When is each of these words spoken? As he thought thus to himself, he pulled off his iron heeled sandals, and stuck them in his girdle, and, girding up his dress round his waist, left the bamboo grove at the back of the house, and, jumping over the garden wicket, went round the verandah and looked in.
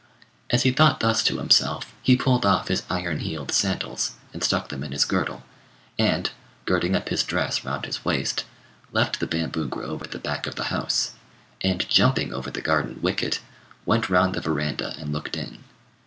As 0.49 0.63
he 0.63 0.71
thought 0.71 0.99
thus 0.99 1.21
to 1.21 1.37
himself, 1.37 1.93
he 2.01 2.17
pulled 2.17 2.43
off 2.43 2.69
his 2.69 2.81
iron 2.89 3.19
heeled 3.19 3.51
sandals, 3.51 4.13
and 4.33 4.43
stuck 4.43 4.69
them 4.69 4.83
in 4.83 4.93
his 4.93 5.05
girdle, 5.05 5.43
and, 5.99 6.31
girding 6.65 6.95
up 6.95 7.09
his 7.09 7.21
dress 7.21 7.63
round 7.63 7.85
his 7.85 8.03
waist, 8.03 8.43
left 8.91 9.19
the 9.19 9.27
bamboo 9.27 9.67
grove 9.67 10.01
at 10.01 10.09
the 10.09 10.17
back 10.17 10.47
of 10.47 10.55
the 10.55 10.63
house, 10.73 11.11
and, 11.63 11.87
jumping 11.87 12.33
over 12.33 12.49
the 12.49 12.61
garden 12.61 12.99
wicket, 13.03 13.41
went 13.85 14.09
round 14.09 14.33
the 14.33 14.41
verandah 14.41 14.95
and 14.97 15.13
looked 15.13 15.35
in. 15.37 15.63